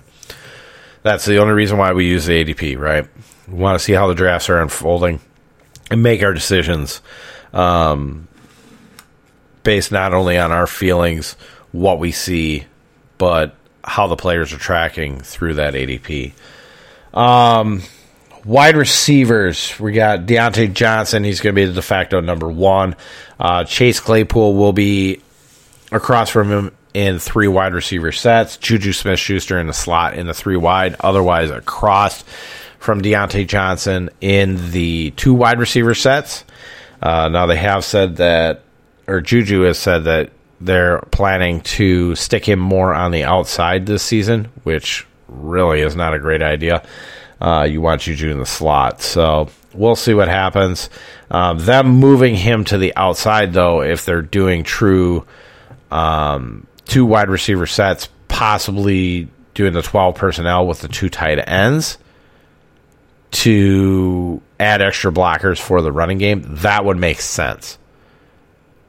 [1.04, 3.08] That's the only reason why we use the ADP, right?
[3.48, 5.22] We want to see how the drafts are unfolding
[5.90, 7.02] and make our decisions
[7.54, 8.28] um,
[9.64, 11.34] based not only on our feelings,
[11.72, 12.66] what we see,
[13.18, 16.34] but how the players are tracking through that ADP.
[17.14, 17.82] Um,
[18.46, 21.24] wide receivers, we got Diontae Johnson.
[21.24, 22.96] He's going to be the de facto number one.
[23.40, 25.22] Uh, Chase Claypool will be
[25.92, 28.58] across from him in three wide receiver sets.
[28.58, 30.96] Juju Smith Schuster in the slot in the three wide.
[31.00, 32.24] Otherwise, across
[32.80, 36.46] from Diontae Johnson in the two wide receiver sets.
[37.02, 38.62] Uh, now they have said that,
[39.08, 44.04] or Juju has said that they're planning to stick him more on the outside this
[44.04, 46.84] season, which really is not a great idea.
[47.40, 49.02] Uh, you want Juju in the slot.
[49.02, 50.90] So we'll see what happens.
[51.30, 55.26] Um, them moving him to the outside, though, if they're doing true
[55.92, 61.98] um, two wide receiver sets, possibly doing the 12 personnel with the two tight ends
[63.32, 67.78] to add extra blockers for the running game, that would make sense.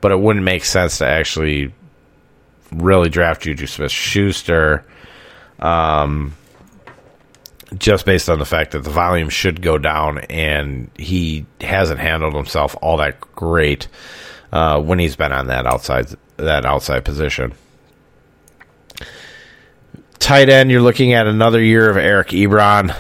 [0.01, 1.73] But it wouldn't make sense to actually
[2.73, 4.85] really draft Juju Smith Schuster.
[5.59, 6.35] Um,
[7.77, 12.35] just based on the fact that the volume should go down and he hasn't handled
[12.35, 13.89] himself all that great
[14.53, 17.53] uh, when he's been on that outside that outside position.
[20.19, 22.97] Tight end, you're looking at another year of Eric Ebron.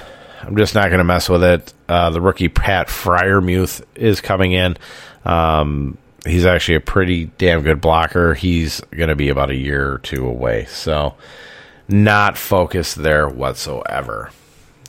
[0.48, 1.74] I'm just not going to mess with it.
[1.90, 4.78] Uh, the rookie Pat Freiermuth is coming in.
[5.26, 8.32] Um, he's actually a pretty damn good blocker.
[8.32, 10.64] He's going to be about a year or two away.
[10.64, 11.16] So,
[11.86, 14.30] not focused there whatsoever.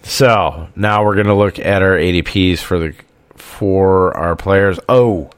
[0.03, 2.95] So now we're going to look at our ADPs for the
[3.35, 4.79] for our players.
[4.87, 5.29] Oh,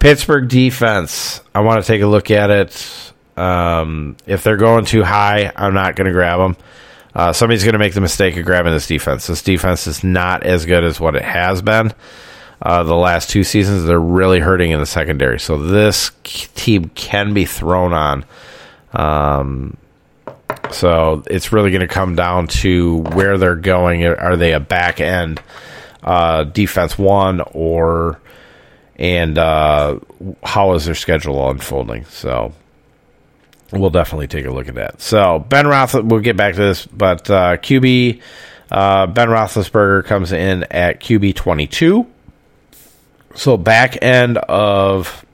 [0.00, 1.40] Pittsburgh defense.
[1.54, 3.12] I want to take a look at it.
[3.38, 6.56] Um, if they're going too high, I'm not going to grab them.
[7.14, 9.26] Uh, somebody's going to make the mistake of grabbing this defense.
[9.26, 11.92] This defense is not as good as what it has been.
[12.60, 15.38] Uh, the last two seasons, they're really hurting in the secondary.
[15.38, 18.24] So this team can be thrown on.
[18.92, 19.76] Um,
[20.70, 24.04] so it's really going to come down to where they're going.
[24.06, 25.40] Are they a back end
[26.02, 28.20] uh, defense one or
[28.96, 29.98] and uh,
[30.42, 32.04] how is their schedule unfolding?
[32.06, 32.52] So
[33.72, 35.00] we'll definitely take a look at that.
[35.00, 38.20] So Ben Roth, we'll get back to this, but uh, QB
[38.70, 42.06] uh, Ben Roethlisberger comes in at QB twenty two.
[43.34, 45.24] So back end of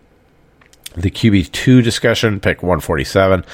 [0.97, 3.45] the QB two discussion, pick one forty seven.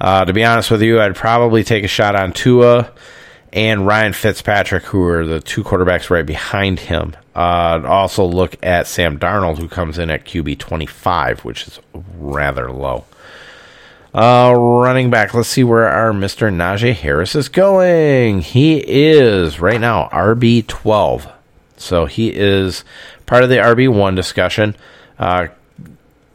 [0.00, 2.90] Uh, to be honest with you, I'd probably take a shot on Tua
[3.52, 7.14] and Ryan Fitzpatrick, who are the two quarterbacks right behind him.
[7.36, 11.80] Uh, also look at Sam Darnold, who comes in at QB 25, which is
[12.18, 13.04] rather low.
[14.14, 16.54] Uh, running back, let's see where our Mr.
[16.54, 18.42] Najee Harris is going.
[18.42, 21.26] He is right now RB 12.
[21.76, 22.84] So he is
[23.26, 24.76] part of the RB 1 discussion.
[25.18, 25.48] Uh,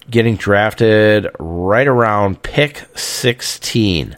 [0.09, 4.17] getting drafted right around pick 16.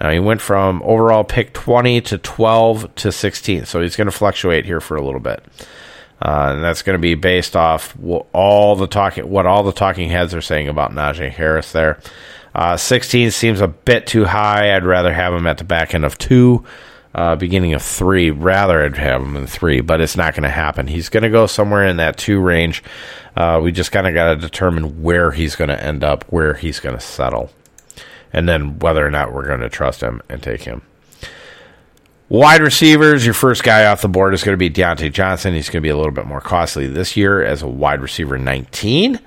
[0.00, 4.12] Now, he went from overall pick 20 to 12 to 16, so he's going to
[4.12, 5.44] fluctuate here for a little bit.
[6.22, 7.96] Uh, and that's going to be based off
[8.32, 11.72] all the talking, what all the talking heads are saying about Najee Harris.
[11.72, 11.98] There,
[12.54, 14.74] uh, 16 seems a bit too high.
[14.74, 16.64] I'd rather have him at the back end of two,
[17.14, 18.30] uh, beginning of three.
[18.30, 20.86] Rather, I'd have him in three, but it's not going to happen.
[20.86, 22.82] He's going to go somewhere in that two range.
[23.36, 26.54] Uh, we just kind of got to determine where he's going to end up, where
[26.54, 27.50] he's going to settle,
[28.32, 30.82] and then whether or not we're going to trust him and take him.
[32.28, 35.52] Wide receivers, your first guy off the board is going to be Diontae Johnson.
[35.52, 38.38] He's going to be a little bit more costly this year as a wide receiver
[38.38, 39.18] 19.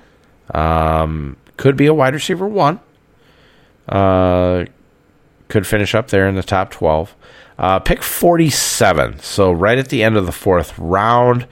[0.54, 2.80] Um, could be a wide receiver one.
[3.88, 4.64] Uh,
[5.48, 7.14] could finish up there in the top 12.
[7.58, 11.46] Uh, pick 47, so right at the end of the fourth round.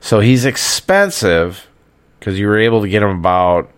[0.00, 1.68] So he's expensive
[2.18, 3.70] because you were able to get him about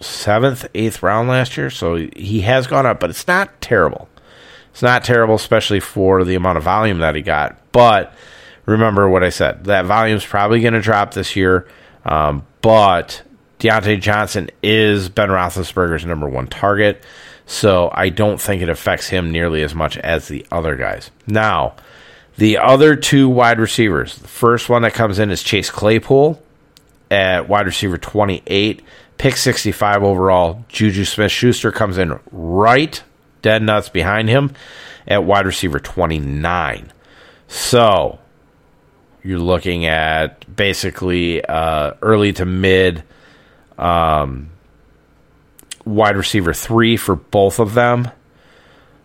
[0.00, 1.70] seventh, eighth round last year.
[1.70, 4.08] So he has gone up, but it's not terrible.
[4.70, 7.58] It's not terrible, especially for the amount of volume that he got.
[7.72, 8.14] But
[8.64, 11.68] remember what I said that volume's probably going to drop this year.
[12.04, 13.22] Um, but
[13.62, 17.04] Diontae Johnson is Ben Roethlisberger's number one target.
[17.46, 21.12] So I don't think it affects him nearly as much as the other guys.
[21.28, 21.76] Now,
[22.36, 26.42] the other two wide receivers, the first one that comes in is Chase Claypool
[27.08, 28.82] at wide receiver 28,
[29.16, 30.64] pick 65 overall.
[30.68, 33.00] Juju Smith Schuster comes in right
[33.42, 34.54] dead nuts behind him
[35.06, 36.92] at wide receiver 29.
[37.46, 38.18] So
[39.22, 43.04] you're looking at basically uh, early to mid
[43.78, 44.50] um,
[45.84, 48.10] wide receiver three for both of them.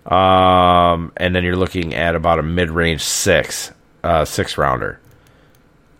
[0.05, 3.71] Um, and then you're looking at about a mid range six,
[4.03, 4.99] uh, six rounder.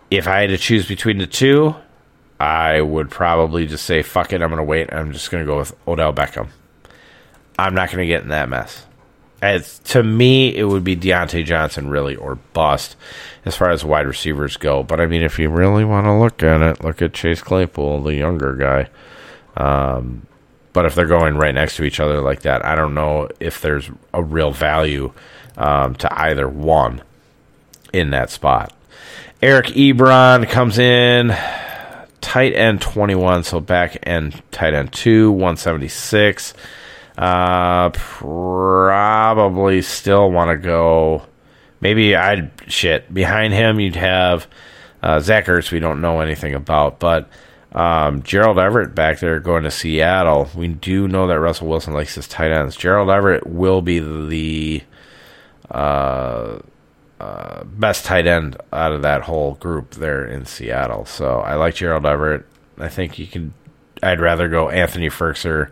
[0.09, 1.76] If I had to choose between the two,
[2.39, 4.93] I would probably just say, fuck it, I'm going to wait.
[4.93, 6.49] I'm just going to go with Odell Beckham.
[7.59, 8.86] I'm not going to get in that mess.
[9.42, 12.96] As, to me, it would be Diontae Johnson, really, or bust
[13.46, 14.84] as far as wide receivers go.
[14.84, 18.02] But I mean, if you really want to look at it, look at Chase Claypool,
[18.02, 18.90] the younger guy.
[19.56, 20.26] Um,
[20.74, 23.62] but if they're going right next to each other like that, I don't know if
[23.62, 25.12] there's a real value
[25.56, 27.02] um, to either one
[27.94, 28.74] in that spot.
[29.42, 31.36] Eric Ebron comes in
[32.22, 36.54] tight end 21, so back end tight end 2, 176.
[37.18, 41.26] Uh, probably still want to go.
[41.82, 43.80] Maybe I'd shit behind him.
[43.80, 44.47] You'd have
[45.01, 45.72] uh, Zach Ertz.
[45.72, 47.30] We don't know anything about, but
[47.72, 50.49] um, Gerald Everett back there going to Seattle.
[50.55, 52.76] We do know that Russell Wilson likes his tight ends.
[52.76, 54.84] Gerald Everett will be the
[55.72, 56.59] uh,
[57.20, 61.05] uh, best tight end out of that whole group there in Seattle.
[61.05, 62.45] So I like Gerald Everett.
[62.78, 63.53] I think you can.
[64.03, 65.72] I'd rather go Anthony Firkser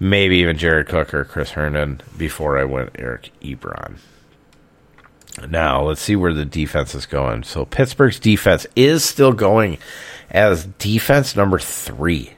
[0.00, 3.98] maybe even Jared Cook or Chris Herndon before I went Eric Ebron.
[5.48, 7.44] Now, let's see where the defense is going.
[7.44, 9.78] So, Pittsburgh's defense is still going
[10.30, 12.32] as defense number three.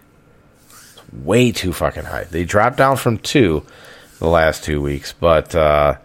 [0.69, 2.25] It's way too fucking high.
[2.25, 3.65] They dropped down from two
[4.19, 5.97] the last two weeks, but uh,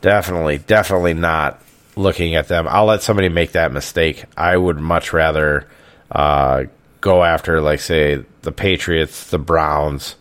[0.00, 1.62] definitely, definitely not
[1.94, 2.66] looking at them.
[2.68, 4.24] I'll let somebody make that mistake.
[4.36, 5.68] I would much rather
[6.10, 6.64] uh,
[7.00, 10.16] go after, like, say, the Patriots, the Browns,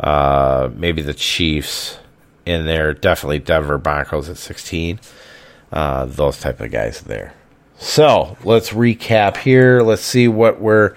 [0.00, 1.98] uh, maybe the Chiefs
[2.46, 2.94] in there.
[2.94, 4.98] Definitely Denver Broncos at 16.
[5.70, 7.34] Uh, those type of guys there.
[7.78, 9.82] So let's recap here.
[9.82, 10.94] Let's see what we're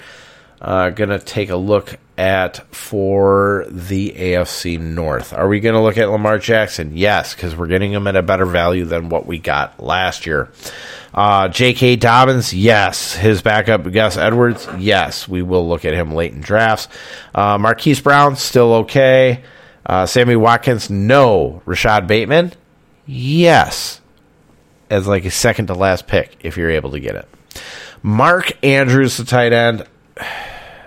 [0.61, 5.33] uh, going to take a look at for the AFC North.
[5.33, 6.95] Are we going to look at Lamar Jackson?
[6.95, 10.51] Yes, because we're getting him at a better value than what we got last year.
[11.13, 11.97] Uh, J.K.
[11.97, 13.13] Dobbins, yes.
[13.13, 15.27] His backup, Gus Edwards, yes.
[15.27, 16.87] We will look at him late in drafts.
[17.35, 19.43] Uh, Marquise Brown, still okay.
[19.85, 21.61] Uh, Sammy Watkins, no.
[21.65, 22.53] Rashod Bateman,
[23.05, 24.01] yes.
[24.89, 27.27] As like a second to last pick, if you're able to get it.
[28.01, 29.85] Mark Andrews, the tight end,
[30.17, 30.25] a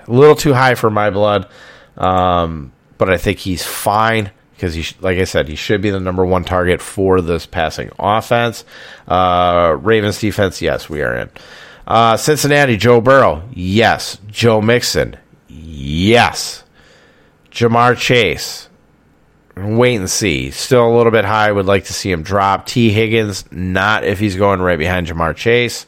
[0.08, 1.48] little too high for my blood,
[1.96, 6.00] um, but I think he's fine because he, like I said, he should be the
[6.00, 8.64] number one target for this passing offense.
[9.06, 11.30] Uh, Ravens defense, yes, we are in.
[11.86, 14.18] Uh, Cincinnati, Joe Burrow, yes.
[14.28, 15.16] Joe Mixon,
[15.48, 16.64] yes.
[17.50, 18.68] Ja'Marr Chase,
[19.56, 20.50] wait and see.
[20.50, 21.52] Still a little bit high.
[21.52, 22.66] Would like to see him drop.
[22.66, 25.86] Tee Higgins, not if he's going right behind Ja'Marr Chase.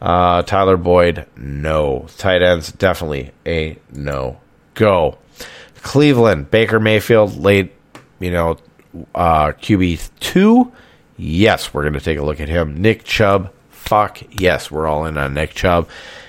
[0.00, 2.06] Uh, Tyler Boyd, no.
[2.18, 4.38] Tight ends, definitely a no.
[4.74, 5.18] Go.
[5.82, 7.72] Cleveland, Baker Mayfield, late
[8.20, 8.56] you know,
[9.14, 10.72] uh, QB two,
[11.16, 12.80] yes, we're going to take a look at him.
[12.80, 15.88] Nick Chubb, fuck yes, we're all in on Nick Chubb.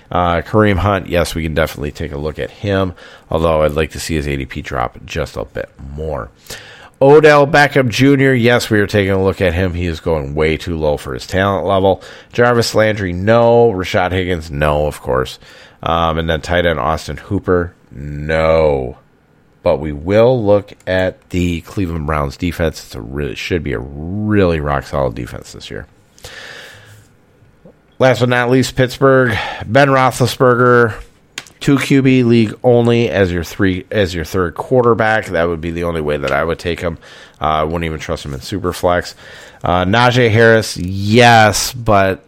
[0.10, 2.94] Uh, Kareem Hunt, yes, we can definitely take a look at him.
[3.30, 6.32] Although I'd like to see his ADP drop just a bit more.
[7.02, 9.74] Odell Beckham Jr., yes, we are taking a look at him.
[9.74, 12.02] He is going way too low for his talent level.
[12.34, 13.72] Jarvis Landry, no.
[13.72, 15.38] Rashard Higgins, no, of course.
[15.84, 18.98] Um, and then tight end Austin Hooper, no
[19.68, 22.86] but we will look at the Cleveland Browns defense.
[22.86, 25.88] It's a really should be a really rock solid defense this year.
[28.00, 31.04] Last but not least, Pittsburgh Ben Roethlisberger,
[31.60, 35.26] two QB league only as your three as your third quarterback.
[35.26, 36.98] That would be the only way that I would take him.
[37.42, 39.16] Uh, I wouldn't even trust him in Superflex.
[39.66, 42.24] Uh, Najee Harris, yes, but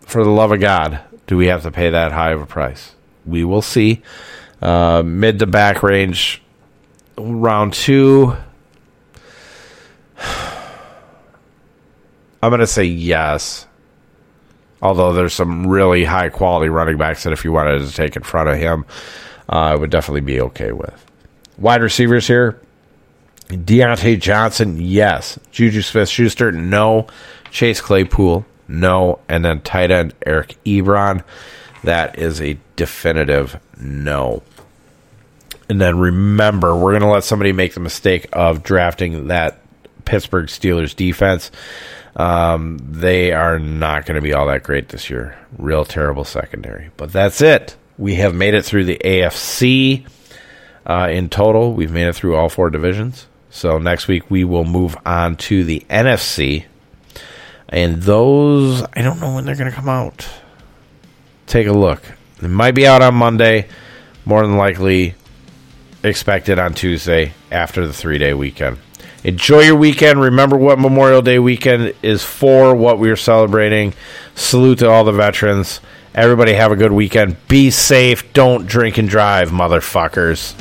[0.00, 2.94] for the love of God, do we have to pay that high of a price?
[3.24, 4.02] We will see.
[4.62, 6.40] Uh, mid to back range,
[7.18, 8.36] round two.
[12.42, 13.66] I'm going to say yes.
[14.80, 18.22] Although there's some really high quality running backs that if you wanted to take in
[18.22, 18.84] front of him,
[19.48, 21.06] uh, I would definitely be okay with.
[21.58, 22.60] Wide receivers here
[23.48, 25.38] Diontae Johnson, yes.
[25.50, 27.06] Juju Smith Schuster, no.
[27.50, 29.18] Chase Claypool, no.
[29.28, 31.22] And then tight end Eric Ebron,
[31.84, 34.42] that is a definitive no.
[35.72, 39.58] And then remember, we're going to let somebody make the mistake of drafting that
[40.04, 41.50] Pittsburgh Steelers defense.
[42.14, 45.38] Um, they are not going to be all that great this year.
[45.56, 46.90] Real terrible secondary.
[46.98, 47.74] But that's it.
[47.96, 50.06] We have made it through the AFC
[50.84, 51.72] uh, in total.
[51.72, 53.26] We've made it through all four divisions.
[53.48, 56.66] So next week we will move on to the NFC.
[57.70, 60.28] And those, I don't know when they're going to come out.
[61.46, 62.02] Take a look.
[62.42, 63.68] It might be out on Monday.
[64.26, 65.14] More than likely,
[66.02, 68.78] expected on Tuesday after the three day weekend.
[69.24, 70.20] Enjoy your weekend.
[70.20, 73.94] Remember what Memorial Day weekend is for, what we are celebrating.
[74.34, 75.80] Salute to all the veterans.
[76.14, 77.36] Everybody have a good weekend.
[77.46, 78.32] Be safe.
[78.32, 80.54] Don't drink and drive, motherfuckers.